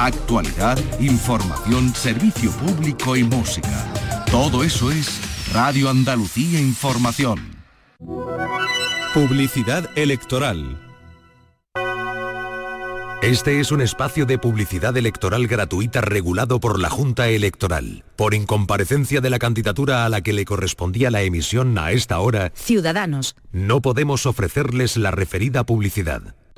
[0.00, 4.24] actualidad, información, servicio público y música.
[4.30, 5.20] Todo eso es
[5.52, 7.38] Radio Andalucía Información.
[9.12, 10.80] Publicidad electoral.
[13.20, 18.02] Este es un espacio de publicidad electoral gratuita regulado por la Junta Electoral.
[18.16, 22.50] Por incomparecencia de la candidatura a la que le correspondía la emisión a esta hora,
[22.54, 23.36] Ciudadanos.
[23.52, 26.34] no podemos ofrecerles la referida publicidad.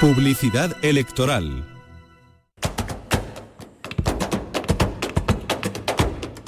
[0.00, 1.66] Publicidad electoral.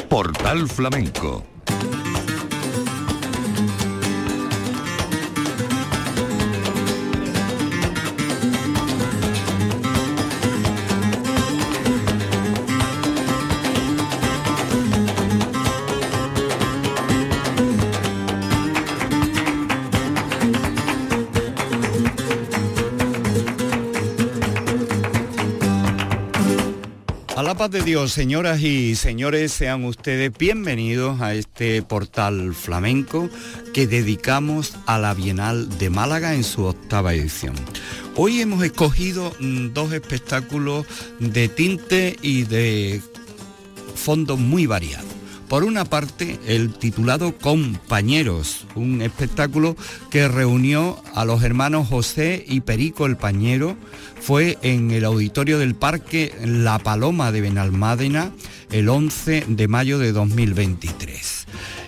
[0.09, 1.45] Portal Flamenco
[27.61, 33.29] paz de Dios, señoras y señores, sean ustedes bienvenidos a este portal flamenco
[33.75, 37.55] que dedicamos a la Bienal de Málaga en su octava edición.
[38.17, 40.87] Hoy hemos escogido mm, dos espectáculos
[41.19, 43.03] de tinte y de
[43.95, 45.10] fondo muy variados.
[45.51, 49.77] Por una parte, el titulado Compañeros, un espectáculo
[50.09, 53.77] que reunió a los hermanos José y Perico el Pañero,
[54.21, 58.31] fue en el auditorio del Parque La Paloma de Benalmádena
[58.71, 61.47] el 11 de mayo de 2023.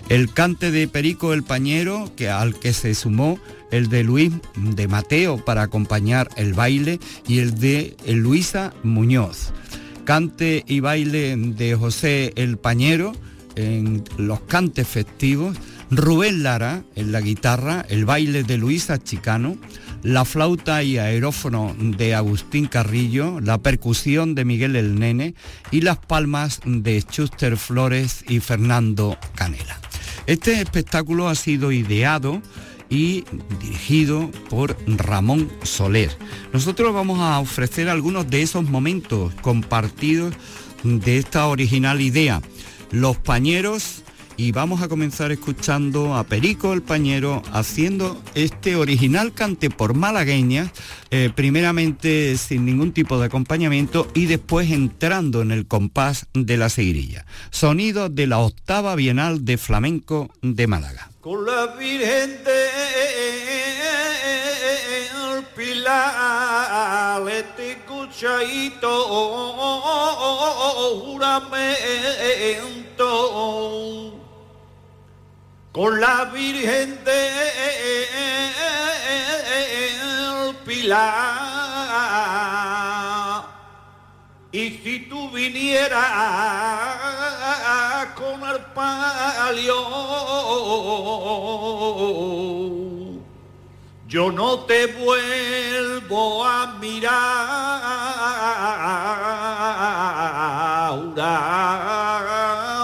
[0.09, 3.39] El cante de Perico el Pañero, que al que se sumó
[3.71, 6.99] el de Luis de Mateo para acompañar el baile
[7.29, 9.53] y el de Luisa Muñoz.
[10.03, 13.13] Cante y baile de José el Pañero
[13.55, 15.57] en los cantes festivos,
[15.91, 19.57] Rubén Lara en la guitarra, el baile de Luisa Chicano,
[20.01, 25.35] la flauta y aerófono de Agustín Carrillo, la percusión de Miguel el Nene
[25.71, 29.79] y las palmas de Chuster Flores y Fernando Canela.
[30.25, 32.41] Este espectáculo ha sido ideado
[32.89, 33.23] y
[33.59, 36.11] dirigido por Ramón Soler.
[36.53, 40.33] Nosotros vamos a ofrecer algunos de esos momentos compartidos
[40.83, 42.41] de esta original idea.
[42.93, 44.03] Los Pañeros
[44.37, 50.69] y vamos a comenzar escuchando a Perico el Pañero haciendo este original cante por malagueñas,
[51.09, 56.69] eh, primeramente sin ningún tipo de acompañamiento y después entrando en el compás de la
[56.69, 57.25] seguirilla.
[57.49, 61.09] Sonido de la octava Bienal de Flamenco de Málaga.
[61.19, 61.73] Con la
[71.03, 71.73] juramento.
[75.71, 77.23] Con la Virgen del
[80.65, 81.53] Pilar.
[84.51, 86.05] Y si tú vinieras
[88.13, 89.73] con el palio,
[94.07, 95.92] yo no te vuelvo
[96.45, 97.73] a mirar.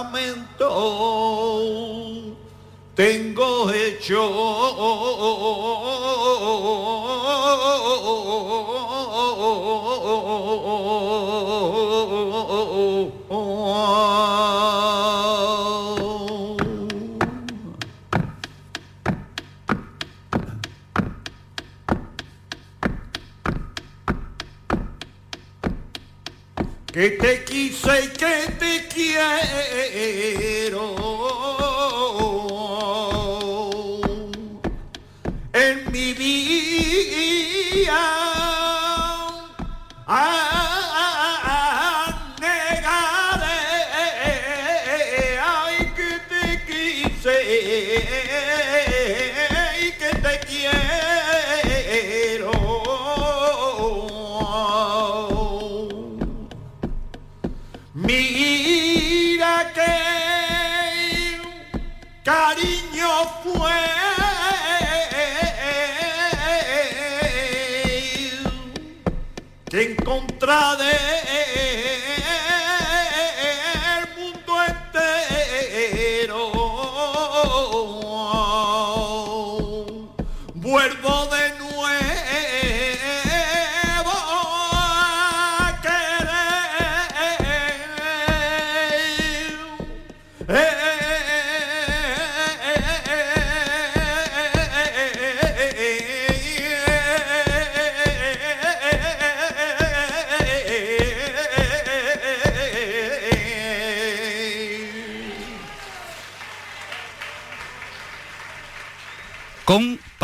[0.09, 0.65] Juramento
[2.95, 5.88] tengo hecho.
[26.99, 30.83] Que te quise y que te quiero.
[35.53, 36.89] En mi vida
[62.29, 63.11] cariño
[63.43, 63.79] fue.
[69.69, 69.95] Que en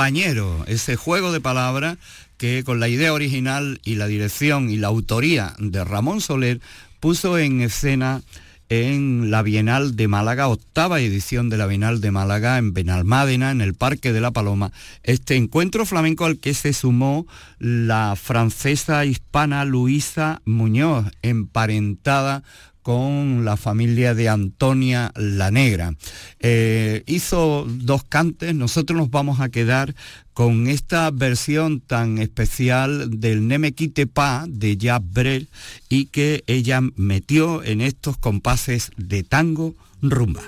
[0.06, 1.98] Compañero, ese juego de palabras
[2.38, 6.62] que con la idea original y la dirección y la autoría de Ramón Soler
[7.00, 8.22] puso en escena
[8.69, 13.62] en la Bienal de Málaga, octava edición de la Bienal de Málaga en Benalmádena, en
[13.62, 14.72] el Parque de la Paloma,
[15.02, 17.25] este encuentro flamenco al que se sumó
[17.58, 22.44] la francesa hispana Luisa Muñoz, emparentada
[22.86, 25.96] con la familia de Antonia la Negra.
[26.40, 29.96] Eh, hizo dos cantes, nosotros nos vamos a quedar
[30.34, 35.50] con esta versión tan especial del Nemequite Pa de Jab Brel
[35.90, 39.74] y que ella metió en estos compases de tango
[40.04, 40.44] rumba.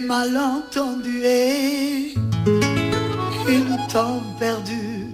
[0.00, 2.14] Malentendu et,
[3.48, 5.06] et le temps perdu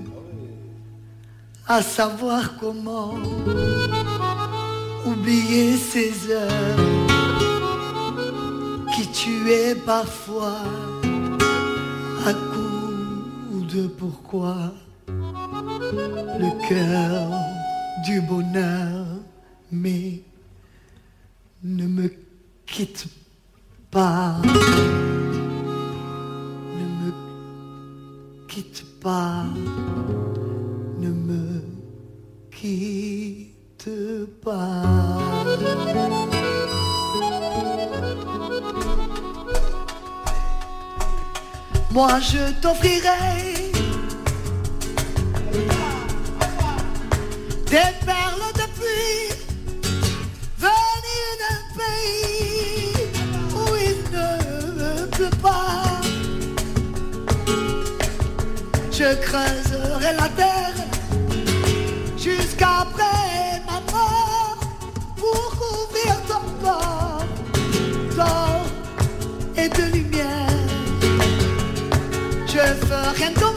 [1.68, 3.14] à savoir comment
[5.04, 6.76] oublier ces heures
[8.94, 10.62] qui tuaient parfois
[12.26, 14.56] à coup de pourquoi
[15.08, 17.55] le cœur
[18.06, 19.04] du bonheur
[19.72, 20.22] mais
[21.64, 22.08] ne me
[22.64, 23.08] quitte
[23.90, 24.36] pas
[26.78, 27.12] ne me
[28.48, 29.44] quitte pas,
[30.98, 31.62] ne me
[32.50, 33.90] quitte
[34.44, 34.82] pas.
[41.90, 43.55] Moi je t'offrirai
[47.76, 49.32] des perles de pluie
[50.64, 52.96] venues d'un pays
[55.42, 56.00] pas.
[58.98, 60.78] Je creuserai la terre
[62.16, 64.58] jusqu'après ma mort
[65.20, 67.26] pour couvrir ton corps
[68.16, 68.62] d'or
[69.62, 70.62] et de lumière.
[72.46, 73.55] Je ferai un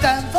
[0.00, 0.31] tan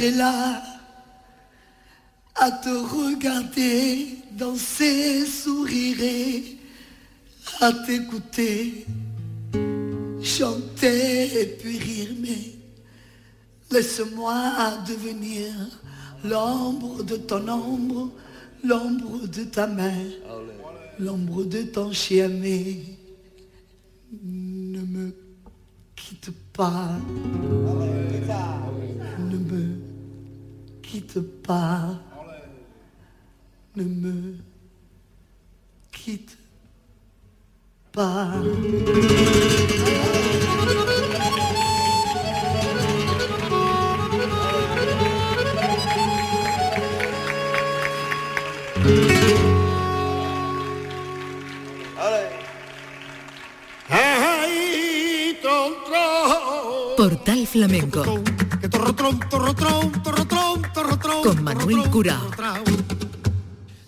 [0.00, 0.62] là
[2.34, 6.44] à te regarder danser, sourire,
[7.60, 8.86] à t'écouter,
[10.22, 12.10] chanter et puis rire.
[12.20, 12.56] Mais
[13.70, 14.34] Laisse-moi
[14.86, 15.52] devenir
[16.24, 18.10] l'ombre de ton ombre,
[18.62, 20.04] l'ombre de ta main,
[21.00, 22.96] l'ombre de ton chien aimé.
[24.22, 25.12] Ne me
[25.96, 26.92] quitte pas.
[30.96, 31.94] Quitte pas.
[33.76, 34.36] Ne me
[35.92, 36.38] quitte
[37.92, 38.32] pas.
[58.70, 59.20] Torro, tron,
[61.22, 62.30] con Manuel Curao.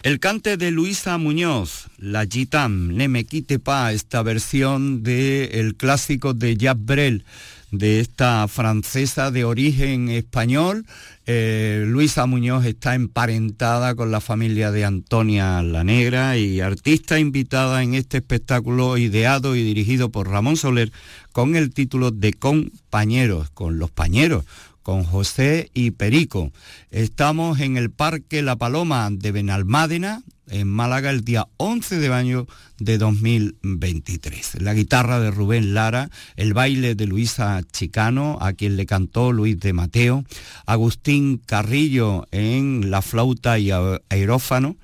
[0.04, 5.74] El cante de Luisa Muñoz, La Gitam, Ne me quite pa, esta versión del el
[5.74, 7.24] clásico de Jacques Brel,
[7.70, 10.86] de esta francesa de origen español.
[11.26, 17.82] Eh, Luisa Muñoz está emparentada con la familia de Antonia la Negra y artista invitada
[17.82, 20.92] en este espectáculo ideado y dirigido por Ramón Soler
[21.32, 24.44] con el título de Compañeros, con los pañeros
[24.88, 26.50] con José y Perico.
[26.90, 32.46] Estamos en el Parque La Paloma de Benalmádena, en Málaga, el día 11 de mayo
[32.78, 34.62] de 2023.
[34.62, 39.60] La guitarra de Rubén Lara, el baile de Luisa Chicano, a quien le cantó Luis
[39.60, 40.24] de Mateo,
[40.64, 43.70] Agustín Carrillo en la flauta y
[44.08, 44.78] aerófano,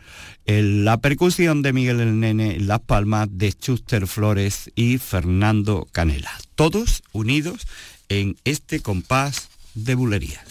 [0.44, 6.32] la percusión de Miguel el Nene, las palmas de Chuster Flores y Fernando Canela.
[6.56, 7.66] Todos unidos
[8.10, 10.44] en este compás de bulería.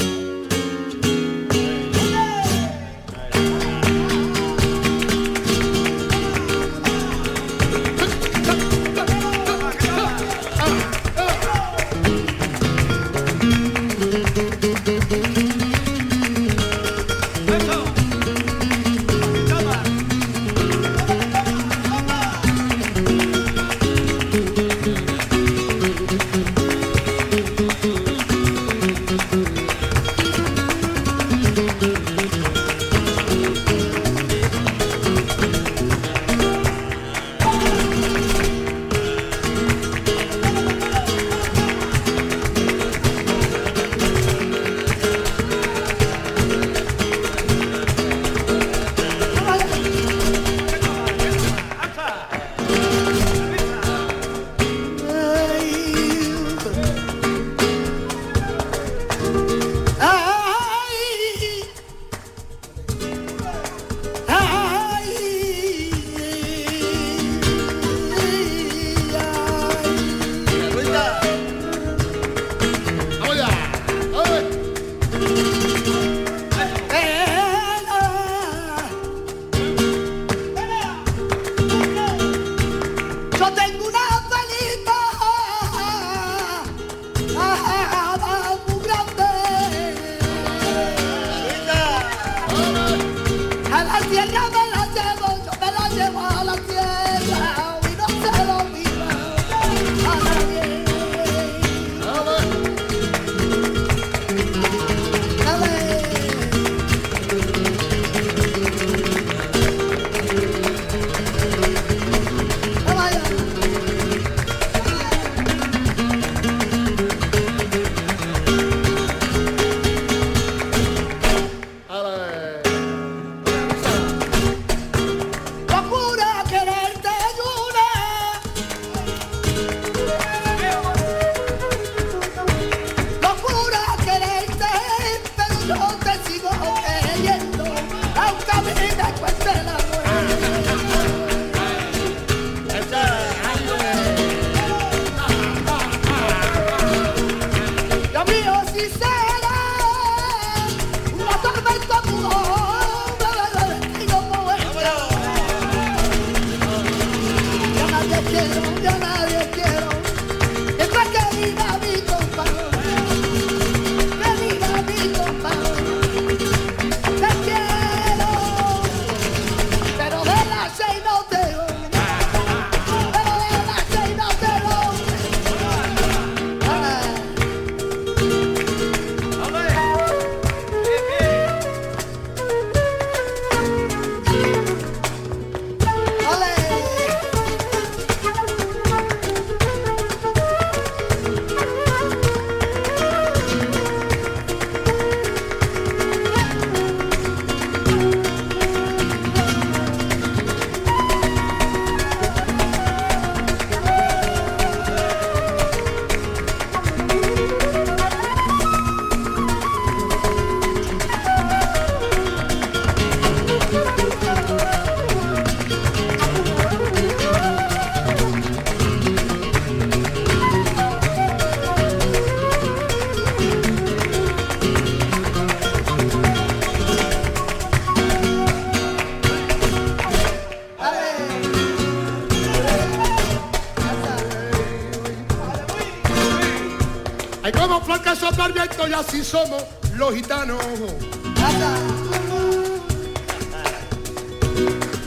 [239.24, 239.64] somos
[239.96, 240.60] los gitanos.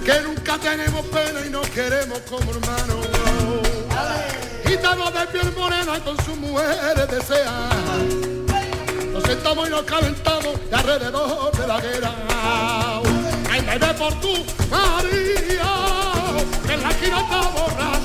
[0.04, 3.06] Que nunca tenemos pena y nos queremos como hermanos.
[4.64, 8.46] Gitanos de piel morena y con sus mujeres desean.
[9.12, 12.12] Nos sentamos y nos calentamos de alrededor de la guerra.
[13.50, 14.32] Ay, me ve por tu
[14.70, 15.74] María,
[16.68, 17.95] en la esquina está.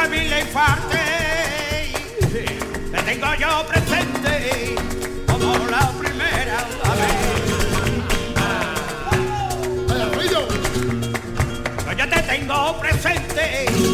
[0.00, 0.96] Camila Infante,
[2.90, 4.74] te tengo yo presente
[5.26, 6.64] como la primera
[6.96, 7.20] vez.
[11.98, 13.89] Yo te tengo presente.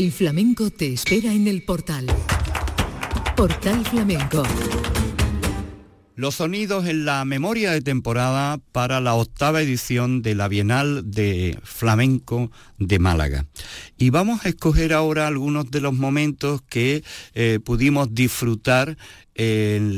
[0.00, 2.06] El flamenco te espera en el portal.
[3.36, 4.42] Portal Flamenco.
[6.20, 11.58] Los sonidos en la memoria de temporada para la octava edición de la Bienal de
[11.62, 13.46] Flamenco de Málaga.
[13.96, 17.02] Y vamos a escoger ahora algunos de los momentos que
[17.32, 18.98] eh, pudimos disfrutar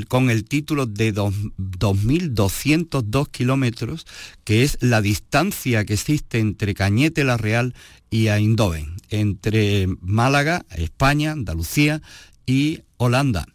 [0.06, 4.06] con el título de 2.202 kilómetros,
[4.44, 7.74] que es la distancia que existe entre Cañete la Real
[8.11, 12.00] y Eindhoven, entre Málaga, España, Andalucía
[12.46, 13.48] y Holanda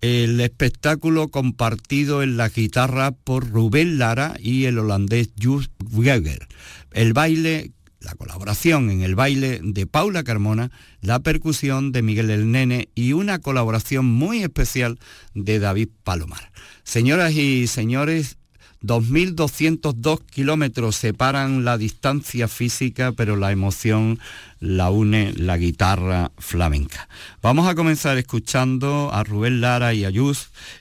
[0.00, 6.46] el espectáculo compartido en la guitarra por Rubén Lara y el holandés Jus Weger.
[6.92, 12.50] El baile, la colaboración en el baile de Paula Carmona, la percusión de Miguel el
[12.50, 14.98] Nene y una colaboración muy especial
[15.34, 16.52] de David Palomar.
[16.84, 18.37] Señoras y señores,
[18.82, 24.18] 2.202 kilómetros separan la distancia física, pero la emoción
[24.60, 27.08] la une la guitarra flamenca.
[27.42, 30.12] Vamos a comenzar escuchando a Rubén Lara y a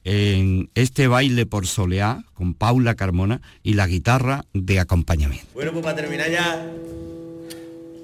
[0.03, 5.47] en este baile por soleá con Paula Carmona y la guitarra de acompañamiento.
[5.53, 6.65] Bueno, pues para terminar ya,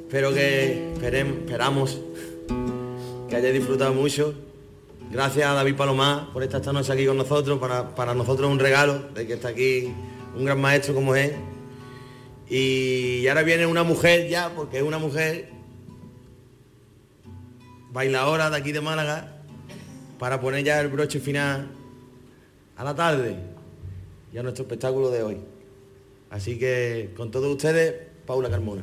[0.02, 2.00] espero que esperamos
[3.30, 4.53] que hayáis disfrutado mucho
[5.12, 7.60] Gracias a David Palomar por estar esta noche aquí con nosotros.
[7.60, 9.94] Para, para nosotros es un regalo de que está aquí
[10.36, 11.34] un gran maestro como es.
[12.50, 15.50] Y ahora viene una mujer ya, porque es una mujer
[17.92, 19.42] bailadora de aquí de Málaga,
[20.20, 21.70] para poner ya el broche final
[22.76, 23.38] a la tarde
[24.34, 25.38] y a nuestro espectáculo de hoy.
[26.30, 27.94] Así que con todos ustedes,
[28.26, 28.82] Paula Carmona.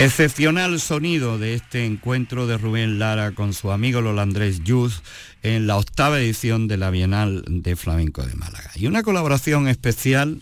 [0.00, 5.02] Excepcional sonido de este encuentro de Rubén Lara con su amigo Lola Andrés Yuz
[5.42, 8.70] en la octava edición de la Bienal de Flamenco de Málaga.
[8.76, 10.40] Y una colaboración especial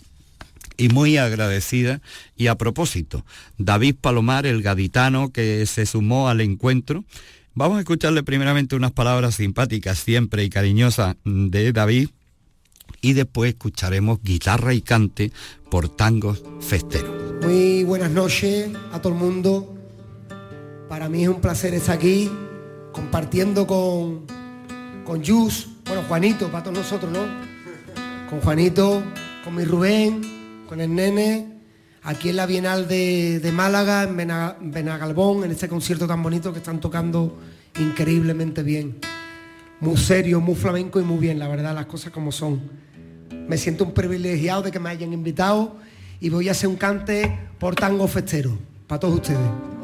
[0.77, 2.01] y muy agradecida.
[2.37, 3.25] Y a propósito,
[3.59, 7.05] David Palomar, el gaditano que se sumó al encuentro,
[7.55, 12.11] vamos a escucharle primeramente unas palabras simpáticas siempre y cariñosas de David
[13.01, 15.33] y después escucharemos guitarra y cante
[15.71, 17.43] por tangos festeros.
[17.43, 19.75] Muy buenas noches a todo el mundo.
[20.89, 22.31] Para mí es un placer estar aquí
[22.93, 24.27] compartiendo con,
[25.05, 27.27] con Jus, bueno, Juanito, para todos nosotros, ¿no?
[28.29, 29.03] Con Juanito,
[29.45, 31.61] con mi Rubén, con el nene,
[32.03, 34.17] aquí en la Bienal de, de Málaga, en
[34.73, 37.39] Benagalbón, en este concierto tan bonito que están tocando
[37.79, 38.99] increíblemente bien.
[39.81, 42.61] Muy serio, muy flamenco y muy bien, la verdad, las cosas como son.
[43.49, 45.77] Me siento un privilegiado de que me hayan invitado
[46.19, 48.59] y voy a hacer un cante por tango festero,
[48.89, 49.78] para todos ustedes.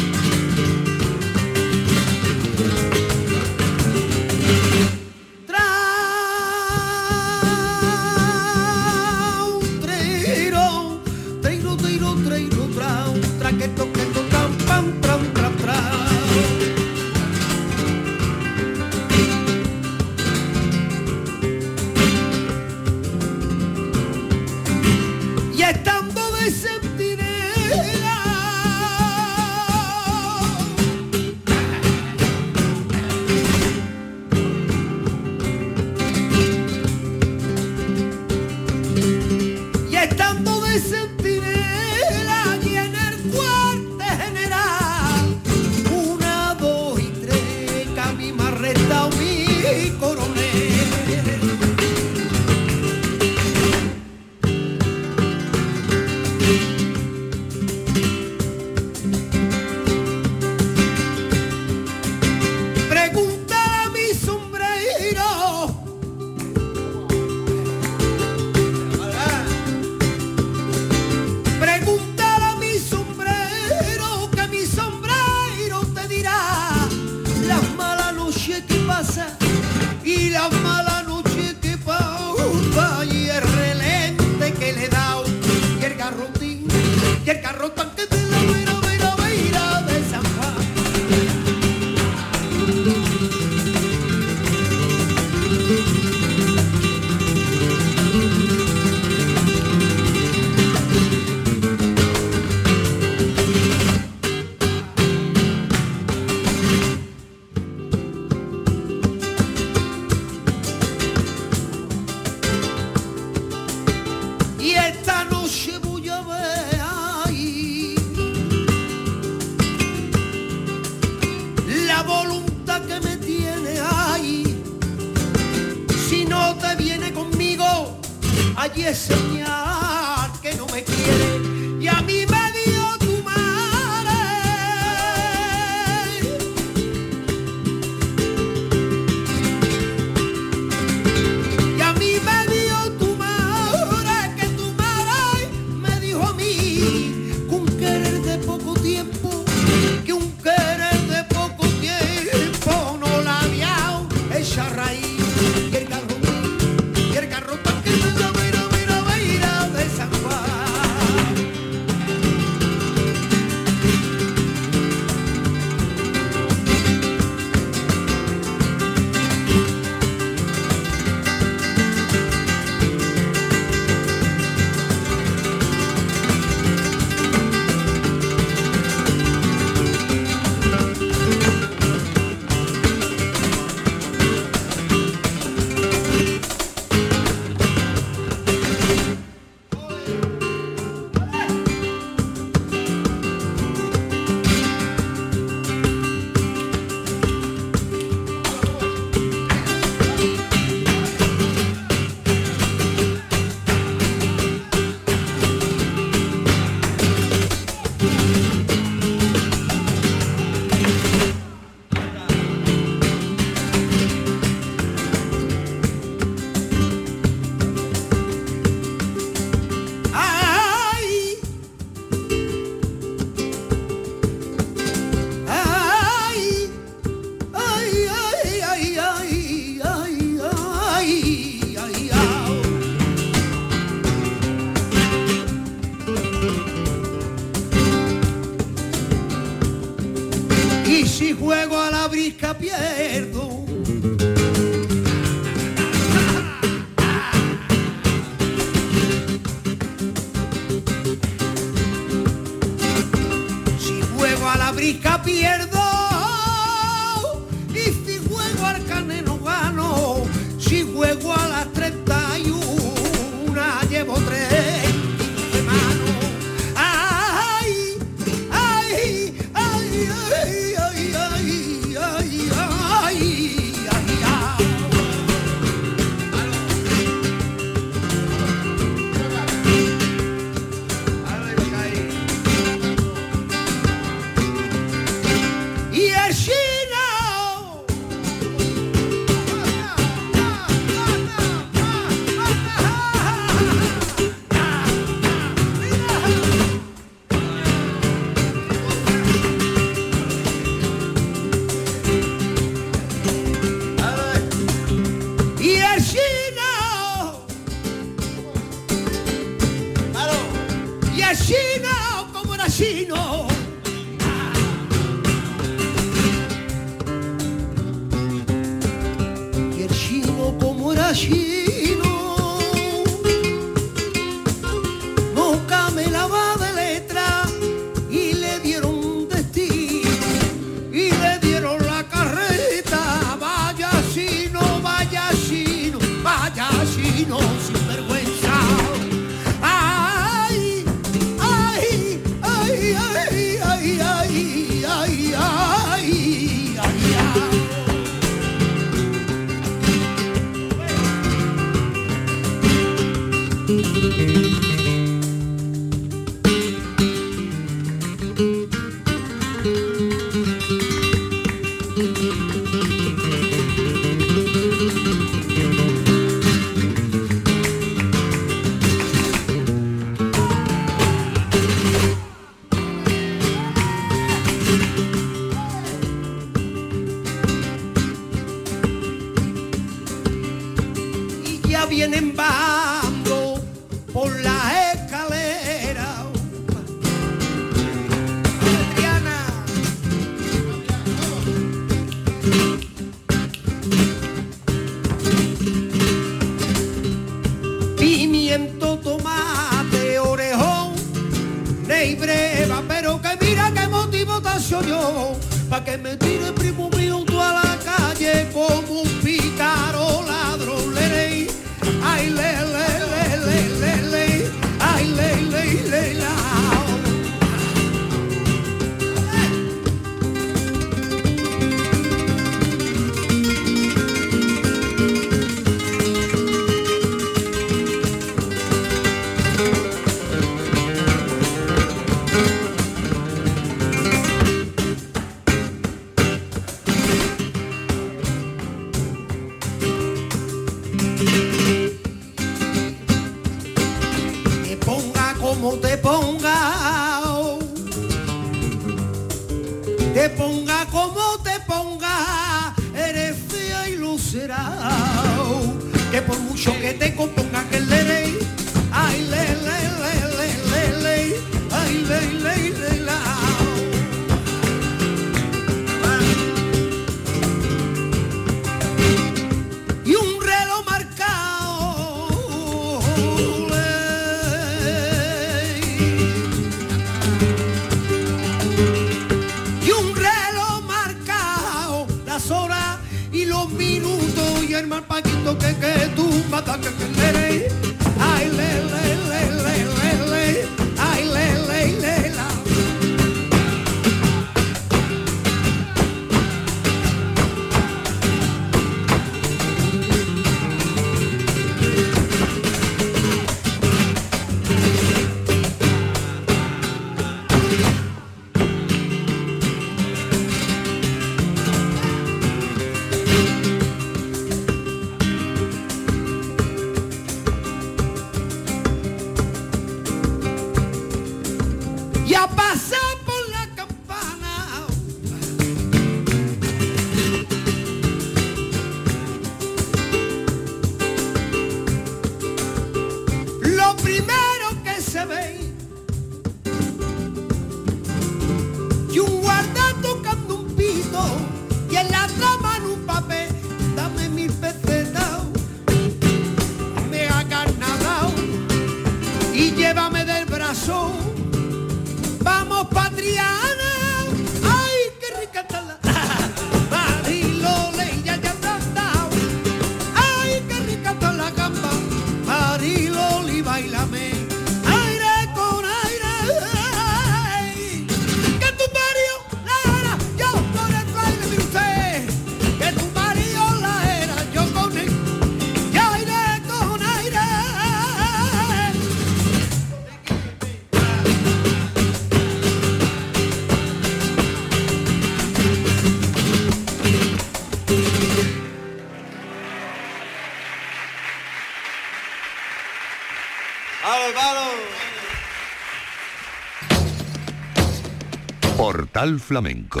[599.22, 600.00] Flamenco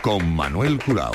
[0.00, 1.12] con Manuel Curao.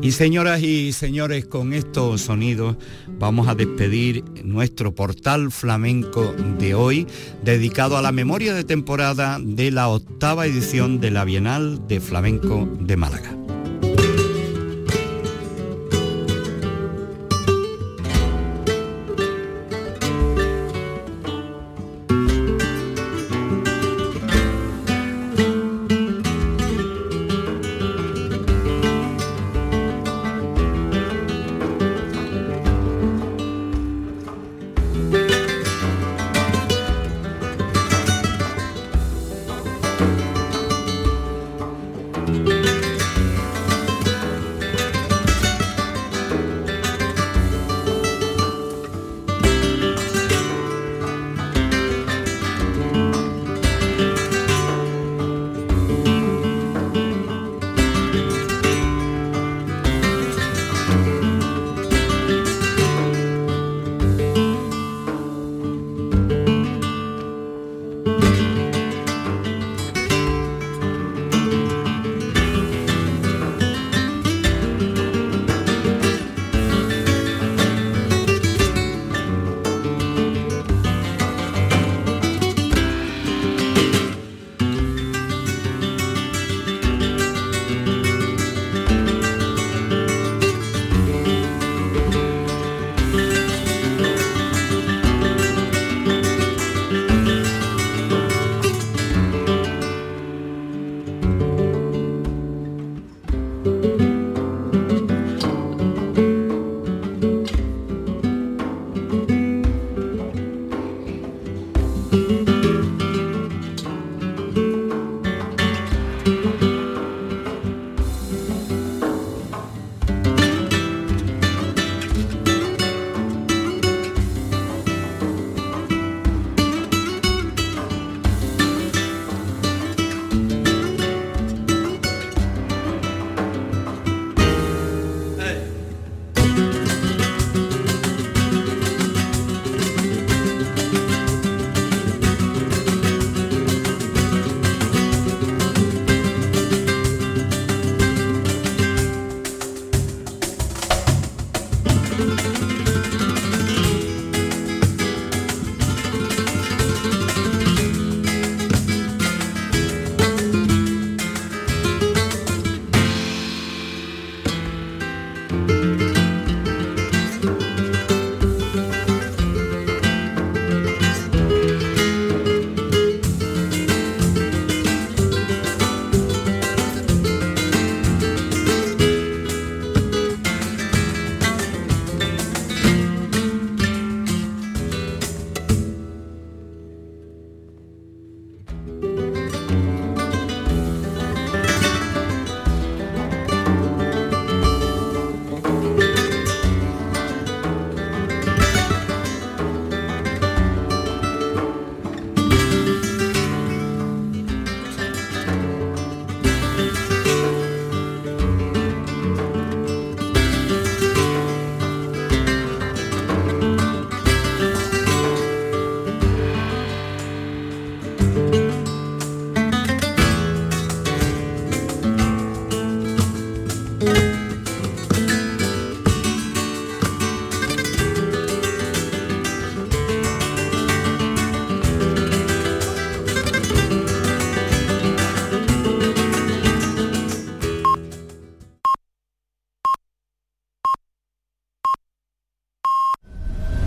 [0.00, 2.76] Y señoras y señores, con estos sonidos
[3.18, 7.08] vamos a despedir nuestro portal flamenco de hoy,
[7.42, 12.68] dedicado a la memoria de temporada de la octava edición de la Bienal de Flamenco
[12.80, 13.37] de Málaga.